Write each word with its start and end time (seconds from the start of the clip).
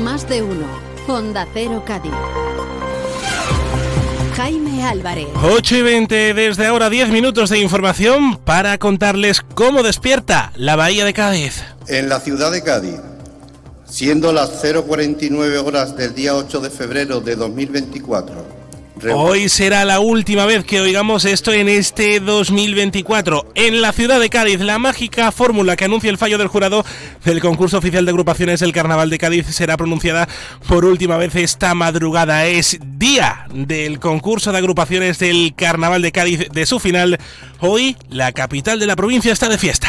Más 0.00 0.28
de 0.28 0.42
uno. 0.42 0.66
Honda 1.06 1.46
Cero 1.52 1.82
Cádiz. 1.86 2.12
Jaime 4.34 4.84
Álvarez. 4.84 5.28
8 5.42 5.76
y 5.76 5.82
20, 5.82 6.34
desde 6.34 6.66
ahora 6.66 6.88
10 6.88 7.10
minutos 7.10 7.50
de 7.50 7.58
información 7.58 8.36
para 8.38 8.78
contarles 8.78 9.42
cómo 9.42 9.82
despierta 9.82 10.52
la 10.56 10.76
Bahía 10.76 11.04
de 11.04 11.12
Cádiz. 11.12 11.62
En 11.88 12.08
la 12.08 12.20
ciudad 12.20 12.50
de 12.50 12.62
Cádiz, 12.62 13.00
siendo 13.84 14.32
las 14.32 14.64
0.49 14.64 15.66
horas 15.66 15.96
del 15.96 16.14
día 16.14 16.34
8 16.34 16.60
de 16.60 16.70
febrero 16.70 17.20
de 17.20 17.36
2024, 17.36 18.61
Hoy 19.10 19.48
será 19.48 19.84
la 19.84 19.98
última 19.98 20.46
vez 20.46 20.64
que 20.64 20.80
oigamos 20.80 21.24
esto 21.24 21.52
en 21.52 21.68
este 21.68 22.20
2024. 22.20 23.52
En 23.54 23.82
la 23.82 23.92
ciudad 23.92 24.20
de 24.20 24.30
Cádiz, 24.30 24.60
la 24.60 24.78
mágica 24.78 25.32
fórmula 25.32 25.74
que 25.76 25.86
anuncia 25.86 26.10
el 26.10 26.18
fallo 26.18 26.38
del 26.38 26.46
jurado 26.46 26.84
del 27.24 27.40
concurso 27.40 27.78
oficial 27.78 28.04
de 28.04 28.10
agrupaciones 28.10 28.60
del 28.60 28.72
Carnaval 28.72 29.10
de 29.10 29.18
Cádiz 29.18 29.46
será 29.46 29.76
pronunciada 29.76 30.28
por 30.68 30.84
última 30.84 31.16
vez 31.16 31.34
esta 31.34 31.74
madrugada. 31.74 32.46
Es 32.46 32.78
día 32.80 33.46
del 33.52 33.98
concurso 33.98 34.52
de 34.52 34.58
agrupaciones 34.58 35.18
del 35.18 35.54
Carnaval 35.56 36.02
de 36.02 36.12
Cádiz 36.12 36.48
de 36.50 36.66
su 36.66 36.78
final. 36.78 37.18
Hoy 37.58 37.96
la 38.08 38.32
capital 38.32 38.78
de 38.78 38.86
la 38.86 38.94
provincia 38.94 39.32
está 39.32 39.48
de 39.48 39.58
fiesta. 39.58 39.88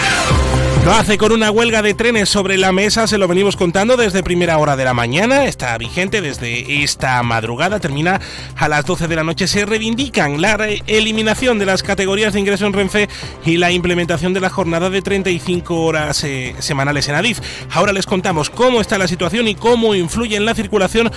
Lo 0.83 0.91
hace 0.91 1.17
con 1.17 1.31
una 1.31 1.49
huelga 1.49 1.81
de 1.81 1.93
trenes 1.93 2.27
sobre 2.27 2.57
la 2.57 2.73
mesa, 2.73 3.07
se 3.07 3.17
lo 3.17 3.29
venimos 3.29 3.55
contando 3.55 3.95
desde 3.95 4.21
primera 4.21 4.57
hora 4.57 4.75
de 4.75 4.83
la 4.83 4.93
mañana, 4.93 5.45
está 5.45 5.77
vigente 5.77 6.19
desde 6.19 6.83
esta 6.83 7.23
madrugada, 7.23 7.79
termina 7.79 8.19
a 8.57 8.67
las 8.67 8.85
12 8.85 9.07
de 9.07 9.15
la 9.15 9.23
noche. 9.23 9.47
Se 9.47 9.65
reivindican 9.65 10.41
la 10.41 10.55
eliminación 10.85 11.57
de 11.57 11.67
las 11.67 11.83
categorías 11.83 12.33
de 12.33 12.41
ingreso 12.41 12.65
en 12.65 12.73
Renfe 12.73 13.07
y 13.45 13.55
la 13.55 13.71
implementación 13.71 14.33
de 14.33 14.41
la 14.41 14.49
jornada 14.49 14.89
de 14.89 15.01
35 15.01 15.73
horas 15.73 16.21
eh, 16.25 16.53
semanales 16.59 17.07
en 17.07 17.15
Adif. 17.15 17.39
Ahora 17.71 17.93
les 17.93 18.05
contamos 18.05 18.49
cómo 18.49 18.81
está 18.81 18.97
la 18.97 19.07
situación 19.07 19.47
y 19.47 19.55
cómo 19.55 19.95
influye 19.95 20.35
en 20.35 20.45
la 20.45 20.53
circulación 20.53 21.09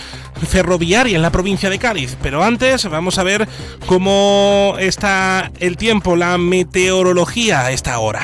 ferroviaria 0.48 1.16
en 1.16 1.22
la 1.22 1.32
provincia 1.32 1.70
de 1.70 1.80
Cádiz. 1.80 2.16
Pero 2.22 2.44
antes 2.44 2.88
vamos 2.88 3.18
a 3.18 3.24
ver 3.24 3.48
cómo 3.86 4.76
está 4.78 5.50
el 5.58 5.76
tiempo, 5.76 6.14
la 6.14 6.38
meteorología 6.38 7.62
a 7.62 7.72
esta 7.72 7.98
hora. 7.98 8.22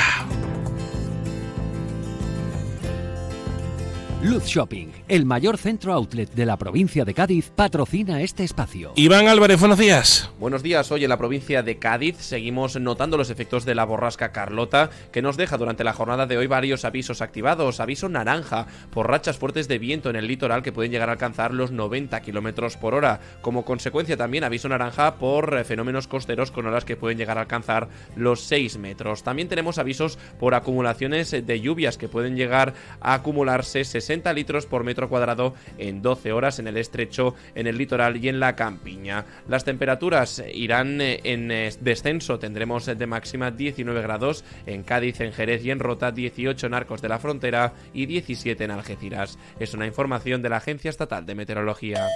Luz 4.23 4.45
Shopping, 4.45 4.93
el 5.09 5.27
mayor 5.27 5.59
centro 5.59 5.93
outlet 5.93 6.31
de 6.33 6.47
la 6.47 6.57
provincia 6.57 7.05
de 7.05 7.13
Cádiz, 7.13 7.51
patrocina 7.51 8.23
este 8.23 8.45
espacio. 8.45 8.93
Iván 8.95 9.27
Álvarez, 9.27 9.59
buenos 9.59 9.79
días. 9.79 10.31
Buenos 10.39 10.63
días. 10.63 10.93
Hoy 10.93 11.03
en 11.03 11.11
la 11.11 11.17
provincia 11.17 11.65
de 11.65 11.81
Cádiz 11.81 12.19
seguimos 12.19 12.79
notando 12.79 13.17
los 13.17 13.31
efectos 13.31 13.65
de 13.65 13.75
la 13.75 13.85
borrasca 13.85 14.31
Carlota, 14.31 14.91
que 15.11 15.23
nos 15.23 15.37
deja 15.37 15.59
durante 15.59 15.83
la 15.83 15.93
jornada 15.93 16.27
de 16.27 16.39
hoy 16.39 16.47
varios 16.47 16.85
avisos 16.85 17.21
activados. 17.21 17.81
Aviso 17.81 18.09
naranja 18.09 18.69
por 18.93 19.11
rachas 19.11 19.39
fuertes 19.39 19.67
de 19.67 19.81
viento 19.81 20.09
en 20.09 20.15
el 20.15 20.29
litoral 20.29 20.63
que 20.63 20.71
pueden 20.71 20.93
llegar 20.93 21.09
a 21.09 21.13
alcanzar 21.13 21.53
los 21.53 21.73
90 21.73 22.21
kilómetros 22.21 22.77
por 22.77 22.95
hora. 22.95 23.19
Como 23.41 23.65
consecuencia, 23.65 24.17
también 24.17 24.45
aviso 24.45 24.69
naranja 24.69 25.17
por 25.17 25.59
eh, 25.59 25.65
fenómenos 25.65 26.07
costeros 26.07 26.53
con 26.53 26.67
olas 26.67 26.85
que 26.85 26.97
pueden 26.97 27.19
llegar 27.19 27.39
a 27.39 27.41
alcanzar 27.41 27.89
los 28.15 28.43
6 28.43 28.79
metros. 28.79 29.25
También 29.25 29.49
tenemos 29.49 29.79
avisos 29.79 30.17
por 30.39 30.55
acumulaciones 30.55 31.33
de 31.33 31.61
lluvias 31.61 31.99
que 31.99 32.07
pueden 32.07 32.37
llegar 32.37 32.75
a 33.01 33.15
acumularse 33.15 33.85
60 33.85 34.12
litros 34.35 34.67
por 34.67 34.85
metro 34.85 35.09
cuadrado 35.09 35.55
en 35.79 36.03
12 36.03 36.33
horas 36.33 36.59
en 36.59 36.69
el 36.69 36.77
estrecho, 36.77 37.35
en 37.55 37.67
el 37.67 37.79
litoral 37.79 38.23
y 38.23 38.29
en 38.29 38.41
la 38.41 38.55
campiña. 38.55 39.25
Las 39.49 39.65
temperaturas 39.65 40.43
irán 40.53 41.01
eh, 41.01 41.21
en 41.25 41.51
eh, 41.51 41.71
descenso, 41.81 42.39
tendremos 42.39 42.87
de 42.87 43.07
máxima 43.07 43.51
19 43.51 44.03
grados 44.03 44.45
en 44.67 44.83
Cádiz, 44.83 45.21
en 45.21 45.33
Jerez 45.33 45.65
y 45.65 45.71
en 45.71 45.79
Rota, 45.79 46.11
18 46.13 46.67
en 46.67 46.75
Arcos 46.75 47.01
de 47.01 47.09
la 47.09 47.19
Frontera 47.19 47.73
y 47.95 48.07
17 48.07 48.63
en 48.65 48.71
Algeciras. 48.71 49.39
Es 49.59 49.75
una 49.75 49.87
información 49.87 50.43
de 50.43 50.51
la 50.51 50.59
Agencia 50.59 50.91
Estatal 50.91 51.25
de 51.25 51.35
Meteorología. 51.35 52.07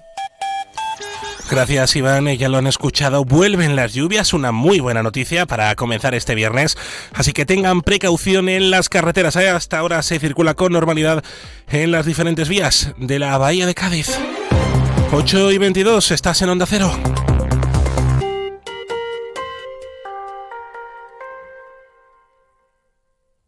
Gracias 1.48 1.94
Iván, 1.94 2.26
ya 2.26 2.48
lo 2.48 2.58
han 2.58 2.66
escuchado, 2.66 3.24
vuelven 3.24 3.76
las 3.76 3.94
lluvias, 3.94 4.32
una 4.32 4.50
muy 4.50 4.80
buena 4.80 5.02
noticia 5.02 5.46
para 5.46 5.74
comenzar 5.76 6.14
este 6.14 6.34
viernes, 6.34 6.76
así 7.14 7.32
que 7.32 7.46
tengan 7.46 7.82
precaución 7.82 8.48
en 8.48 8.70
las 8.70 8.88
carreteras, 8.88 9.36
¿eh? 9.36 9.48
hasta 9.48 9.78
ahora 9.78 10.02
se 10.02 10.18
circula 10.18 10.54
con 10.54 10.72
normalidad 10.72 11.22
en 11.68 11.92
las 11.92 12.04
diferentes 12.04 12.48
vías 12.48 12.92
de 12.98 13.18
la 13.20 13.38
Bahía 13.38 13.66
de 13.66 13.74
Cádiz. 13.74 14.18
8 15.12 15.52
y 15.52 15.58
22, 15.58 16.10
estás 16.10 16.42
en 16.42 16.48
Onda 16.48 16.66
Cero. 16.66 16.92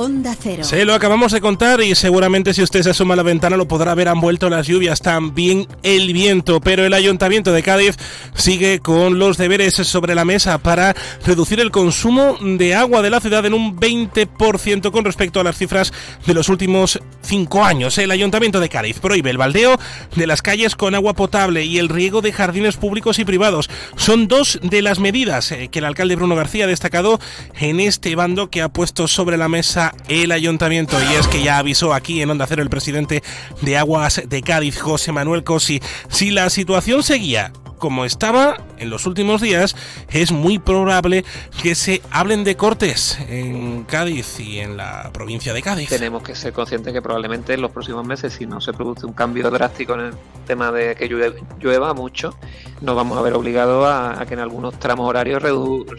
Onda 0.00 0.34
Cero. 0.40 0.64
Se 0.64 0.86
lo 0.86 0.94
acabamos 0.94 1.30
de 1.30 1.42
contar 1.42 1.82
y 1.82 1.94
seguramente 1.94 2.54
si 2.54 2.62
usted 2.62 2.82
se 2.82 2.88
asoma 2.88 3.12
a 3.12 3.18
la 3.18 3.22
ventana 3.22 3.58
lo 3.58 3.68
podrá 3.68 3.94
ver, 3.94 4.08
han 4.08 4.18
vuelto 4.18 4.48
las 4.48 4.66
lluvias, 4.66 5.02
también 5.02 5.68
el 5.82 6.14
viento, 6.14 6.58
pero 6.62 6.86
el 6.86 6.94
Ayuntamiento 6.94 7.52
de 7.52 7.62
Cádiz 7.62 7.96
sigue 8.34 8.78
con 8.78 9.18
los 9.18 9.36
deberes 9.36 9.74
sobre 9.74 10.14
la 10.14 10.24
mesa 10.24 10.56
para 10.56 10.96
reducir 11.26 11.60
el 11.60 11.70
consumo 11.70 12.38
de 12.40 12.74
agua 12.74 13.02
de 13.02 13.10
la 13.10 13.20
ciudad 13.20 13.44
en 13.44 13.52
un 13.52 13.78
20% 13.78 14.90
con 14.90 15.04
respecto 15.04 15.38
a 15.38 15.44
las 15.44 15.58
cifras 15.58 15.92
de 16.26 16.32
los 16.32 16.48
últimos 16.48 16.98
cinco 17.20 17.62
años. 17.62 17.98
El 17.98 18.10
Ayuntamiento 18.10 18.58
de 18.58 18.70
Cádiz 18.70 19.00
prohíbe 19.00 19.28
el 19.28 19.36
baldeo 19.36 19.78
de 20.16 20.26
las 20.26 20.40
calles 20.40 20.76
con 20.76 20.94
agua 20.94 21.12
potable 21.12 21.64
y 21.64 21.76
el 21.76 21.90
riego 21.90 22.22
de 22.22 22.32
jardines 22.32 22.78
públicos 22.78 23.18
y 23.18 23.26
privados. 23.26 23.68
Son 23.96 24.28
dos 24.28 24.58
de 24.62 24.80
las 24.80 24.98
medidas 24.98 25.52
eh, 25.52 25.68
que 25.68 25.80
el 25.80 25.84
alcalde 25.84 26.16
Bruno 26.16 26.36
García 26.36 26.64
ha 26.64 26.68
destacado 26.68 27.20
en 27.58 27.80
este 27.80 28.16
bando 28.16 28.48
que 28.48 28.62
ha 28.62 28.70
puesto 28.70 29.06
sobre 29.06 29.36
la 29.36 29.50
mesa 29.50 29.89
el 30.08 30.32
ayuntamiento 30.32 30.96
y 31.00 31.14
es 31.14 31.26
que 31.28 31.42
ya 31.42 31.58
avisó 31.58 31.94
aquí 31.94 32.22
en 32.22 32.30
Onda 32.30 32.46
Cero 32.46 32.62
el 32.62 32.70
presidente 32.70 33.22
de 33.62 33.76
Aguas 33.76 34.22
de 34.26 34.42
Cádiz, 34.42 34.80
José 34.80 35.12
Manuel 35.12 35.44
Cosi, 35.44 35.80
si 36.08 36.30
la 36.30 36.50
situación 36.50 37.02
seguía 37.02 37.52
como 37.80 38.04
estaba 38.04 38.58
en 38.78 38.90
los 38.90 39.06
últimos 39.06 39.40
días, 39.40 39.74
es 40.10 40.30
muy 40.30 40.60
probable 40.60 41.24
que 41.62 41.74
se 41.74 42.00
hablen 42.10 42.44
de 42.44 42.54
cortes 42.54 43.18
en 43.28 43.84
Cádiz 43.84 44.38
y 44.38 44.60
en 44.60 44.76
la 44.76 45.10
provincia 45.12 45.52
de 45.52 45.62
Cádiz. 45.62 45.88
Tenemos 45.88 46.22
que 46.22 46.36
ser 46.36 46.52
conscientes 46.52 46.92
que 46.92 47.02
probablemente 47.02 47.54
en 47.54 47.62
los 47.62 47.72
próximos 47.72 48.06
meses, 48.06 48.34
si 48.34 48.46
no 48.46 48.60
se 48.60 48.72
produce 48.72 49.06
un 49.06 49.14
cambio 49.14 49.50
drástico 49.50 49.94
en 49.94 50.00
el 50.00 50.14
tema 50.46 50.70
de 50.70 50.94
que 50.94 51.08
llueva, 51.08 51.94
mucho, 51.94 52.36
nos 52.82 52.94
vamos 52.94 53.18
a 53.18 53.22
ver 53.22 53.32
obligados 53.32 53.86
a, 53.88 54.24
que 54.26 54.34
en 54.34 54.40
algunos 54.40 54.78
tramos 54.78 55.08
horarios 55.08 55.42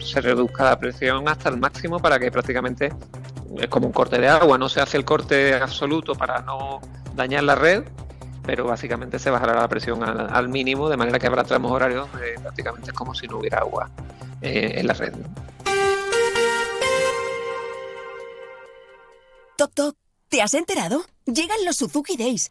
se 0.04 0.20
reduzca 0.20 0.64
la 0.64 0.78
presión 0.78 1.28
hasta 1.28 1.48
el 1.48 1.58
máximo 1.58 1.98
para 1.98 2.18
que 2.18 2.30
prácticamente 2.30 2.92
es 3.58 3.68
como 3.68 3.86
un 3.86 3.92
corte 3.92 4.18
de 4.18 4.28
agua, 4.28 4.58
no 4.58 4.68
se 4.68 4.80
hace 4.80 4.96
el 4.96 5.04
corte 5.04 5.54
absoluto 5.54 6.14
para 6.14 6.40
no 6.40 6.80
dañar 7.14 7.44
la 7.44 7.54
red, 7.54 7.84
pero 8.44 8.66
básicamente 8.66 9.18
se 9.18 9.30
bajará 9.30 9.54
la 9.54 9.68
presión 9.68 10.02
al, 10.02 10.48
mínimo, 10.48 10.88
de 10.88 10.96
manera 10.96 11.18
que 11.18 11.26
habrá 11.26 11.44
tramos 11.44 11.70
horarios 11.70 12.10
donde 12.10 12.34
prácticamente 12.40 12.90
es 12.90 12.96
como 12.96 13.14
si 13.14 13.26
no 13.26 13.38
hubiera 13.38 13.58
agua 13.58 13.90
eh, 14.40 14.74
en 14.76 14.86
la 14.86 14.94
red. 14.94 15.14
Toc 19.56 19.72
Toc, 19.74 19.96
¿te 20.28 20.42
has 20.42 20.54
enterado? 20.54 21.04
Llegan 21.26 21.64
los 21.64 21.76
Suzuki 21.76 22.16
Days. 22.16 22.50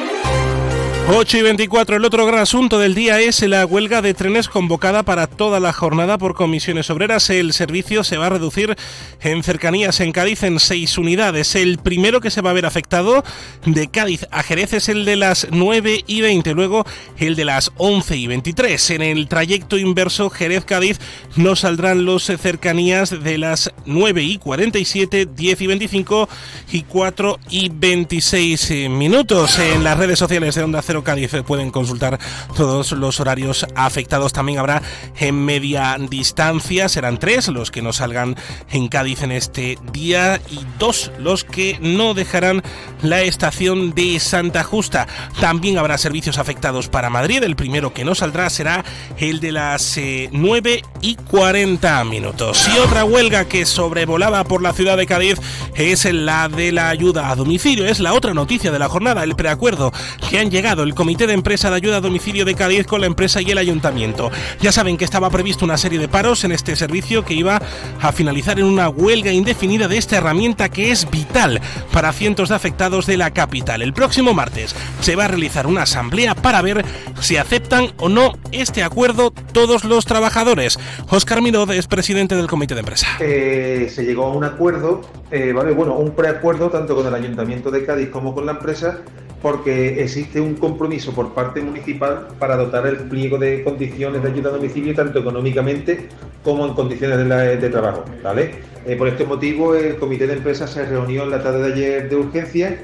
8 1.09 1.37
y 1.39 1.41
24. 1.41 1.97
El 1.97 2.05
otro 2.05 2.25
gran 2.25 2.39
asunto 2.39 2.79
del 2.79 2.95
día 2.95 3.19
es 3.19 3.41
la 3.41 3.65
huelga 3.65 4.01
de 4.01 4.13
trenes 4.13 4.47
convocada 4.47 5.03
para 5.03 5.27
toda 5.27 5.59
la 5.59 5.73
jornada 5.73 6.17
por 6.17 6.35
comisiones 6.35 6.89
obreras. 6.89 7.29
El 7.29 7.53
servicio 7.53 8.03
se 8.03 8.17
va 8.17 8.27
a 8.27 8.29
reducir 8.29 8.77
en 9.19 9.43
cercanías 9.43 9.99
en 9.99 10.13
Cádiz 10.13 10.43
en 10.43 10.59
seis 10.59 10.97
unidades. 10.97 11.55
El 11.55 11.79
primero 11.79 12.21
que 12.21 12.31
se 12.31 12.41
va 12.41 12.51
a 12.51 12.53
ver 12.53 12.65
afectado 12.65 13.25
de 13.65 13.89
Cádiz 13.89 14.25
a 14.31 14.41
Jerez 14.43 14.73
es 14.73 14.89
el 14.89 15.03
de 15.03 15.17
las 15.17 15.47
9 15.51 16.03
y 16.07 16.21
20, 16.21 16.53
luego 16.53 16.85
el 17.17 17.35
de 17.35 17.45
las 17.45 17.71
11 17.77 18.15
y 18.15 18.27
23. 18.27 18.89
En 18.91 19.01
el 19.01 19.27
trayecto 19.27 19.77
inverso 19.77 20.29
Jerez-Cádiz 20.29 20.99
no 21.35 21.55
saldrán 21.55 22.05
los 22.05 22.23
cercanías 22.23 23.23
de 23.23 23.37
las 23.37 23.73
9 23.85 24.23
y 24.23 24.37
47, 24.37 25.27
10 25.35 25.61
y 25.61 25.67
25 25.67 26.29
y 26.71 26.83
4 26.83 27.39
y 27.49 27.69
26 27.69 28.89
minutos. 28.89 29.59
En 29.59 29.83
las 29.83 29.97
redes 29.97 30.17
sociales 30.17 30.55
de 30.55 30.63
Onda 30.63 30.81
Cero 30.81 31.00
Cádiz 31.03 31.31
pueden 31.45 31.71
consultar 31.71 32.19
todos 32.55 32.91
los 32.91 33.19
horarios 33.19 33.65
afectados. 33.75 34.33
También 34.33 34.59
habrá 34.59 34.81
en 35.19 35.43
media 35.45 35.97
distancia, 35.99 36.89
serán 36.89 37.17
tres 37.17 37.47
los 37.47 37.71
que 37.71 37.81
no 37.81 37.93
salgan 37.93 38.35
en 38.71 38.87
Cádiz 38.87 39.23
en 39.23 39.31
este 39.31 39.77
día 39.91 40.41
y 40.49 40.59
dos 40.79 41.11
los 41.17 41.43
que 41.43 41.77
no 41.81 42.13
dejarán 42.13 42.63
la 43.01 43.21
estación 43.21 43.93
de 43.93 44.19
Santa 44.19 44.63
Justa. 44.63 45.07
También 45.39 45.77
habrá 45.77 45.97
servicios 45.97 46.37
afectados 46.37 46.87
para 46.87 47.09
Madrid. 47.09 47.43
El 47.43 47.55
primero 47.55 47.93
que 47.93 48.05
no 48.05 48.15
saldrá 48.15 48.49
será 48.49 48.83
el 49.17 49.39
de 49.39 49.51
las 49.51 49.99
9 50.31 50.73
eh, 50.73 50.83
y 51.01 51.15
40 51.15 52.03
minutos. 52.05 52.67
Y 52.73 52.79
otra 52.79 53.05
huelga 53.05 53.45
que 53.45 53.65
sobrevolaba 53.65 54.43
por 54.43 54.61
la 54.61 54.73
ciudad 54.73 54.97
de 54.97 55.07
Cádiz 55.07 55.39
es 55.75 56.05
la 56.05 56.49
de 56.49 56.71
la 56.71 56.89
ayuda 56.89 57.29
a 57.29 57.35
domicilio. 57.35 57.85
Es 57.85 57.99
la 57.99 58.13
otra 58.13 58.33
noticia 58.33 58.71
de 58.71 58.79
la 58.79 58.89
jornada, 58.89 59.23
el 59.23 59.35
preacuerdo 59.35 59.91
que 60.29 60.39
han 60.39 60.51
llegado 60.51 60.80
el 60.83 60.95
Comité 60.95 61.27
de 61.27 61.33
Empresa 61.33 61.69
de 61.69 61.75
Ayuda 61.75 61.97
a 61.97 62.01
Domicilio 62.01 62.45
de 62.45 62.55
Cádiz 62.55 62.85
con 62.85 63.01
la 63.01 63.07
empresa 63.07 63.41
y 63.41 63.51
el 63.51 63.57
ayuntamiento. 63.57 64.31
Ya 64.59 64.71
saben 64.71 64.97
que 64.97 65.05
estaba 65.05 65.29
previsto 65.29 65.65
una 65.65 65.77
serie 65.77 65.99
de 65.99 66.07
paros 66.07 66.43
en 66.43 66.51
este 66.51 66.75
servicio 66.75 67.25
que 67.25 67.33
iba 67.33 67.61
a 68.01 68.11
finalizar 68.11 68.59
en 68.59 68.65
una 68.65 68.89
huelga 68.89 69.31
indefinida 69.31 69.87
de 69.87 69.97
esta 69.97 70.17
herramienta 70.17 70.69
que 70.69 70.91
es 70.91 71.09
vital 71.09 71.61
para 71.91 72.13
cientos 72.13 72.49
de 72.49 72.55
afectados 72.55 73.05
de 73.05 73.17
la 73.17 73.31
capital. 73.31 73.81
El 73.81 73.93
próximo 73.93 74.33
martes 74.33 74.75
se 74.99 75.15
va 75.15 75.25
a 75.25 75.27
realizar 75.27 75.67
una 75.67 75.83
asamblea 75.83 76.35
para 76.35 76.61
ver 76.61 76.83
si 77.19 77.37
aceptan 77.37 77.93
o 77.97 78.09
no 78.09 78.33
este 78.51 78.83
acuerdo 78.83 79.31
todos 79.53 79.83
los 79.83 80.05
trabajadores. 80.05 80.79
Oscar 81.09 81.41
Mirod 81.41 81.71
es 81.71 81.87
presidente 81.87 82.35
del 82.35 82.47
Comité 82.47 82.73
de 82.73 82.81
Empresa. 82.81 83.07
Eh, 83.19 83.91
se 83.93 84.03
llegó 84.03 84.25
a 84.25 84.33
un 84.33 84.43
acuerdo, 84.43 85.01
eh, 85.31 85.53
vale, 85.53 85.71
bueno, 85.71 85.95
un 85.95 86.11
preacuerdo 86.11 86.69
tanto 86.69 86.95
con 86.95 87.05
el 87.07 87.13
Ayuntamiento 87.13 87.71
de 87.71 87.85
Cádiz 87.85 88.09
como 88.09 88.33
con 88.33 88.45
la 88.45 88.53
empresa 88.53 89.01
porque 89.41 90.03
existe 90.03 90.39
un 90.39 90.55
compromiso 90.55 91.13
por 91.13 91.33
parte 91.33 91.61
municipal 91.61 92.27
para 92.37 92.55
dotar 92.55 92.85
el 92.85 92.97
pliego 92.97 93.37
de 93.37 93.63
condiciones 93.63 94.21
de 94.21 94.29
ayuda 94.29 94.49
a 94.49 94.53
domicilio 94.53 94.93
tanto 94.93 95.19
económicamente 95.19 96.07
como 96.43 96.65
en 96.65 96.73
condiciones 96.73 97.17
de, 97.61 97.69
trabajo. 97.69 98.05
¿vale? 98.23 98.51
Eh, 98.85 98.95
por 98.95 99.07
este 99.07 99.25
motivo, 99.25 99.75
el 99.75 99.95
comité 99.95 100.27
de 100.27 100.33
empresa 100.33 100.67
se 100.67 100.85
reunió 100.85 101.23
en 101.23 101.31
la 101.31 101.41
tarde 101.41 101.67
de 101.69 101.73
ayer 101.73 102.09
de 102.09 102.15
urgencia 102.15 102.83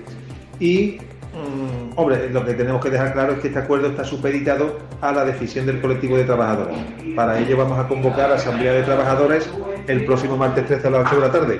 y, 0.59 0.97
mm, 1.33 1.97
hombre, 1.97 2.29
lo 2.31 2.43
que 2.43 2.53
tenemos 2.53 2.83
que 2.83 2.89
dejar 2.89 3.13
claro 3.13 3.33
es 3.33 3.39
que 3.39 3.47
este 3.49 3.59
acuerdo 3.59 3.87
está 3.87 4.03
supeditado 4.03 4.79
a 5.01 5.11
la 5.11 5.25
decisión 5.25 5.67
del 5.67 5.79
colectivo 5.79 6.17
de 6.17 6.23
trabajadores. 6.23 6.77
Para 7.15 7.39
ello 7.39 7.55
vamos 7.57 7.77
a 7.77 7.87
convocar 7.87 8.31
a 8.31 8.35
asamblea 8.35 8.73
de 8.73 8.81
trabajadores 8.81 9.47
el 9.87 10.05
próximo 10.05 10.37
martes 10.37 10.65
13 10.65 10.87
a 10.87 10.91
las 10.91 11.07
8 11.07 11.15
de 11.15 11.21
la 11.21 11.31
tarde 11.31 11.59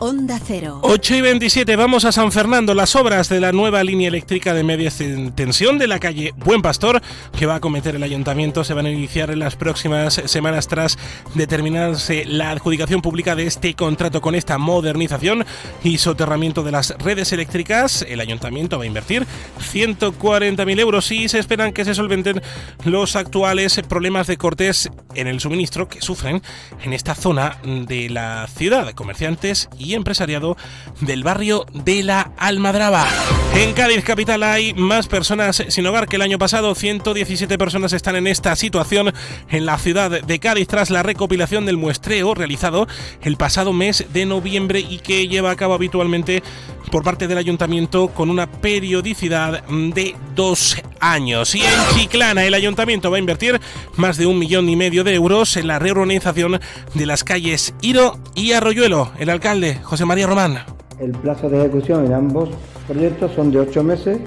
Onda 0.00 0.40
Cero. 0.44 0.80
8 0.82 1.14
y 1.14 1.20
27, 1.20 1.76
vamos 1.76 2.04
a 2.04 2.10
San 2.10 2.32
Fernando. 2.32 2.74
Las 2.74 2.96
obras 2.96 3.28
de 3.28 3.40
la 3.40 3.52
nueva 3.52 3.84
línea 3.84 4.08
eléctrica 4.08 4.52
de 4.52 4.64
media 4.64 4.90
tensión 5.34 5.78
de 5.78 5.86
la 5.86 6.00
calle 6.00 6.34
Buen 6.36 6.62
Pastor, 6.62 7.00
que 7.38 7.46
va 7.46 7.56
a 7.56 7.60
cometer 7.60 7.94
el 7.94 8.02
ayuntamiento, 8.02 8.64
se 8.64 8.74
van 8.74 8.86
a 8.86 8.90
iniciar 8.90 9.30
en 9.30 9.38
las 9.38 9.54
próximas 9.54 10.14
semanas 10.26 10.66
tras 10.66 10.98
determinarse 11.34 12.24
la 12.26 12.50
adjudicación 12.50 13.02
pública 13.02 13.36
de 13.36 13.46
este 13.46 13.74
contrato 13.74 14.20
con 14.20 14.34
esta 14.34 14.58
modernización 14.58 15.46
y 15.84 15.98
soterramiento 15.98 16.64
de 16.64 16.72
las 16.72 16.90
redes 16.98 17.32
eléctricas. 17.32 18.04
El 18.08 18.20
ayuntamiento 18.20 18.78
va 18.78 18.84
a 18.84 18.88
invertir 18.88 19.26
140.000 19.72 20.80
euros 20.80 21.12
y 21.12 21.28
se 21.28 21.38
esperan 21.38 21.72
que 21.72 21.84
se 21.84 21.94
solventen 21.94 22.42
los 22.84 23.14
actuales 23.14 23.80
problemas 23.88 24.26
de 24.26 24.38
cortes 24.38 24.90
en 25.14 25.28
el 25.28 25.38
suministro 25.38 25.88
que 25.88 26.02
sufren 26.02 26.42
en 26.82 26.92
esta 26.92 27.14
zona 27.14 27.58
de 27.64 28.10
la 28.10 28.48
ciudad. 28.48 28.90
Comerciantes 28.92 29.68
y 29.78 29.83
y 29.84 29.94
empresariado 29.94 30.56
del 31.00 31.22
barrio 31.22 31.66
de 31.72 32.02
la 32.02 32.32
Almadraba. 32.36 33.06
En 33.54 33.72
Cádiz 33.72 34.02
capital 34.02 34.42
hay 34.42 34.74
más 34.74 35.06
personas 35.06 35.62
sin 35.68 35.86
hogar 35.86 36.08
que 36.08 36.16
el 36.16 36.22
año 36.22 36.38
pasado. 36.38 36.74
117 36.74 37.56
personas 37.56 37.92
están 37.92 38.16
en 38.16 38.26
esta 38.26 38.56
situación 38.56 39.12
en 39.50 39.66
la 39.66 39.78
ciudad 39.78 40.10
de 40.10 40.38
Cádiz 40.40 40.66
tras 40.66 40.90
la 40.90 41.02
recopilación 41.02 41.66
del 41.66 41.76
muestreo 41.76 42.34
realizado 42.34 42.88
el 43.22 43.36
pasado 43.36 43.72
mes 43.72 44.06
de 44.12 44.26
noviembre 44.26 44.80
y 44.80 44.98
que 44.98 45.28
lleva 45.28 45.50
a 45.50 45.56
cabo 45.56 45.74
habitualmente 45.74 46.42
por 46.90 47.04
parte 47.04 47.28
del 47.28 47.38
ayuntamiento 47.38 48.08
con 48.08 48.30
una 48.30 48.50
periodicidad 48.50 49.64
de 49.68 50.16
dos 50.34 50.76
años. 51.12 51.54
Y 51.54 51.60
en 51.60 51.72
Chiclana 51.94 52.44
el 52.44 52.54
ayuntamiento 52.54 53.10
va 53.10 53.16
a 53.16 53.20
invertir 53.20 53.60
más 53.96 54.16
de 54.16 54.26
un 54.26 54.38
millón 54.38 54.68
y 54.68 54.76
medio 54.76 55.04
de 55.04 55.14
euros 55.14 55.56
en 55.56 55.66
la 55.66 55.78
reorganización 55.78 56.60
de 56.94 57.06
las 57.06 57.24
calles 57.24 57.74
Iro 57.82 58.18
y 58.34 58.52
Arroyuelo. 58.52 59.12
El 59.18 59.30
alcalde 59.30 59.78
José 59.82 60.04
María 60.04 60.26
Román. 60.26 60.58
El 60.98 61.12
plazo 61.12 61.48
de 61.48 61.60
ejecución 61.60 62.06
en 62.06 62.14
ambos 62.14 62.50
proyectos 62.86 63.32
son 63.34 63.50
de 63.50 63.60
ocho 63.60 63.82
meses 63.82 64.18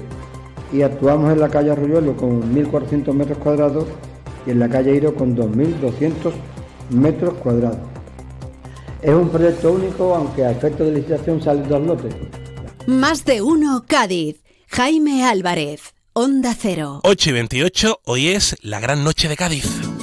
y 0.72 0.82
actuamos 0.82 1.32
en 1.32 1.40
la 1.40 1.48
calle 1.48 1.70
Arroyuelo 1.70 2.16
con 2.16 2.54
1.400 2.54 3.12
metros 3.12 3.38
cuadrados 3.38 3.86
y 4.46 4.50
en 4.50 4.60
la 4.60 4.68
calle 4.68 4.94
Iro 4.94 5.14
con 5.14 5.36
2.200 5.36 6.32
metros 6.90 7.34
cuadrados. 7.34 7.78
Es 9.02 9.14
un 9.14 9.28
proyecto 9.28 9.72
único, 9.72 10.14
aunque 10.14 10.44
a 10.44 10.50
efecto 10.50 10.84
de 10.84 10.92
licitación 10.92 11.40
salen 11.40 11.68
dos 11.68 11.82
lotes. 11.86 12.14
Más 12.86 13.24
de 13.24 13.42
uno 13.42 13.84
Cádiz. 13.86 14.42
Jaime 14.70 15.24
Álvarez. 15.24 15.94
Onda 16.20 16.52
Cero. 16.60 16.98
8 17.04 17.30
y 17.30 17.32
28, 17.32 18.00
hoy 18.04 18.28
es 18.30 18.56
la 18.62 18.80
gran 18.80 19.04
noche 19.04 19.28
de 19.28 19.36
Cádiz. 19.36 19.97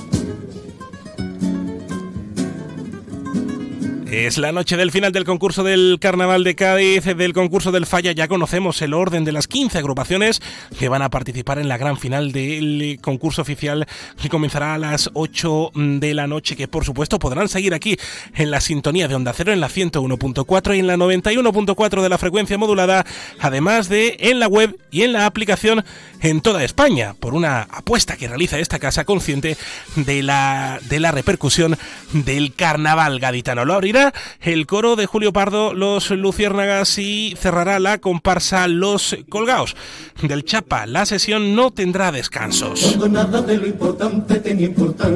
Es 4.16 4.38
la 4.38 4.54
noche 4.54 4.78
del 4.78 4.92
final 4.92 5.12
del 5.12 5.26
concurso 5.26 5.62
del 5.62 5.98
Carnaval 6.00 6.46
de 6.46 6.56
Cádiz, 6.56 7.04
del 7.04 7.34
concurso 7.34 7.74
del 7.74 7.86
Falla. 7.86 8.14
Ya 8.14 8.30
conocemos 8.30 8.82
el 8.82 8.94
orden 8.94 9.26
de 9.26 9.34
las 9.34 9.46
15 9.50 9.78
agrupaciones 9.78 10.42
que 10.80 10.88
van 10.88 11.02
a 11.02 11.10
participar 11.10 11.60
en 11.60 11.68
la 11.68 11.78
gran 11.78 11.98
final 11.98 12.32
del 12.32 12.98
concurso 13.02 13.42
oficial 13.42 13.86
que 14.22 14.30
comenzará 14.30 14.74
a 14.74 14.78
las 14.78 15.10
8 15.16 15.72
de 15.76 16.14
la 16.14 16.28
noche, 16.28 16.56
que 16.56 16.70
por 16.70 16.86
supuesto 16.86 17.20
podrán 17.20 17.50
seguir 17.50 17.74
aquí 17.74 17.98
en 18.36 18.52
la 18.52 18.62
sintonía 18.62 19.10
de 19.10 19.16
Onda 19.16 19.34
Cero 19.34 19.52
en 19.52 19.60
la 19.60 19.68
101.4 19.68 20.78
y 20.78 20.80
en 20.80 20.88
la 20.88 20.96
91.4 20.96 22.02
de 22.02 22.10
la 22.10 22.18
frecuencia 22.18 22.58
modulada, 22.58 23.06
además 23.42 23.90
de 23.90 24.16
en 24.22 24.40
la 24.40 24.48
web 24.48 24.78
y 24.92 25.02
en 25.02 25.12
la 25.12 25.26
aplicación 25.26 25.84
en 26.22 26.40
toda 26.40 26.64
España, 26.64 27.16
por 27.20 27.34
una 27.34 27.64
apuesta 27.64 28.16
que 28.16 28.30
realiza 28.30 28.60
esta 28.60 28.80
casa 28.80 29.04
consciente 29.04 29.58
de 29.98 30.24
la, 30.24 30.80
de 30.90 31.02
la 31.02 31.12
repercusión 31.12 31.78
del 32.14 32.56
carnaval 32.56 33.20
gaditano. 33.20 33.66
Lo 33.66 33.74
abrirá 33.74 34.05
el 34.42 34.66
coro 34.68 34.96
de 34.96 35.06
Julio 35.06 35.34
Pardo, 35.34 35.74
los 35.74 36.12
Luciérnagas 36.12 36.98
y 36.98 37.36
cerrará 37.40 37.80
la 37.80 37.98
comparsa 38.00 38.68
Los 38.68 39.18
Colgaos. 39.30 39.76
Del 40.22 40.44
Chapa, 40.46 40.86
la 40.86 41.06
sesión 41.06 41.56
no 41.56 41.72
tendrá 41.72 42.12
descansos. 42.12 42.98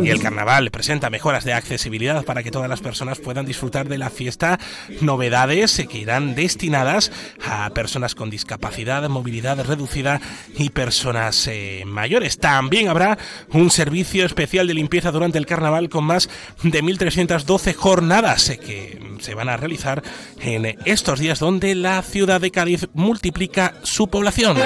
Y 0.04 0.10
el 0.10 0.22
carnaval 0.22 0.72
presenta 0.72 1.10
mejoras 1.10 1.46
de 1.46 1.54
accesibilidad 1.54 2.24
para 2.26 2.44
que 2.44 2.52
todas 2.52 2.70
las 2.70 2.82
personas 2.82 3.20
puedan 3.20 3.46
disfrutar 3.46 3.88
de 3.88 3.98
la 3.98 4.10
fiesta, 4.10 4.60
novedades 5.02 5.82
que 5.90 5.98
irán 5.98 6.36
destinadas 6.36 7.12
a 7.46 7.70
personas 7.72 8.16
con 8.16 8.30
discapacidad, 8.30 9.08
movilidad 9.10 9.64
reducida 9.66 10.22
y 10.58 10.70
personas 10.70 11.48
eh, 11.48 11.84
mayores. 11.86 12.38
También 12.38 12.90
habrá 12.90 13.18
un 13.52 13.72
servicio 13.72 14.26
especial 14.26 14.68
de 14.68 14.74
limpieza 14.74 15.12
durante 15.12 15.38
el 15.38 15.46
carnaval 15.46 15.90
con 15.90 16.04
más 16.04 16.30
de 16.64 16.84
1.312 16.84 17.74
jornadas 17.74 18.50
que 18.70 19.00
se 19.20 19.34
van 19.34 19.50
a 19.50 19.58
realizar 19.58 20.04
en 20.40 20.78
estos 20.86 21.20
días 21.20 21.40
donde 21.40 21.74
la 21.74 22.04
ciudad 22.04 22.40
de 22.40 22.52
Cádiz 22.52 22.88
multiplica 22.94 23.74
su 23.82 24.10
población. 24.10 24.58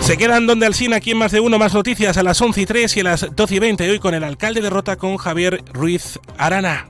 Se 0.00 0.16
quedan 0.16 0.48
donde 0.48 0.66
Alcina, 0.66 0.96
aquí 0.96 1.12
en 1.12 1.18
más 1.18 1.30
de 1.30 1.38
uno, 1.38 1.56
más 1.56 1.72
noticias 1.72 2.16
a 2.16 2.24
las 2.24 2.42
11 2.42 2.62
y 2.62 2.66
3 2.66 2.96
y 2.96 3.00
a 3.00 3.04
las 3.04 3.36
12 3.36 3.54
y 3.54 3.58
20. 3.60 3.90
Hoy 3.92 4.00
con 4.00 4.12
el 4.12 4.24
alcalde 4.24 4.60
de 4.60 4.68
Rota 4.68 4.96
con 4.96 5.18
Javier 5.18 5.62
Ruiz 5.72 6.18
Arana. 6.36 6.88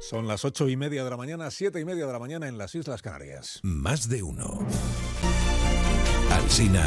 Son 0.00 0.26
las 0.26 0.44
ocho 0.44 0.68
y 0.68 0.76
media 0.76 1.04
de 1.04 1.10
la 1.10 1.16
mañana, 1.16 1.48
siete 1.52 1.80
y 1.80 1.84
media 1.84 2.06
de 2.06 2.12
la 2.12 2.18
mañana 2.18 2.48
en 2.48 2.58
las 2.58 2.74
Islas 2.74 3.02
Canarias. 3.02 3.60
Más 3.62 4.08
de 4.08 4.24
uno. 4.24 4.66
Alcina 6.32 6.80